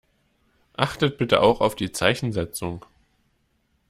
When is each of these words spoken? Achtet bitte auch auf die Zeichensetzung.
Achtet 0.73 1.19
bitte 1.19 1.41
auch 1.41 1.61
auf 1.61 1.75
die 1.75 1.91
Zeichensetzung. 1.91 2.83